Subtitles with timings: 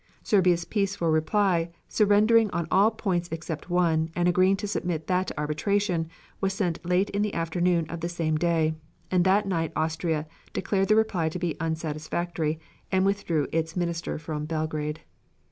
[0.23, 5.39] Serbia's peaceful reply surrendering on all points except one, and agreeing to submit that to
[5.39, 8.73] arbitration, was sent late in the afternoon of the same day,
[9.11, 12.59] and that night Austria declared the reply to be unsatisfactory
[12.91, 15.01] and withdrew its minister from Belgrade.